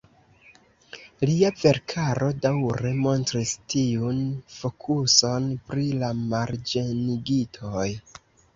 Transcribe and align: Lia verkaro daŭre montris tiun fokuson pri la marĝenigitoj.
Lia 1.29 1.51
verkaro 1.63 2.29
daŭre 2.45 2.93
montris 3.03 3.53
tiun 3.75 4.25
fokuson 4.55 5.47
pri 5.69 5.87
la 6.01 6.13
marĝenigitoj. 6.35 7.89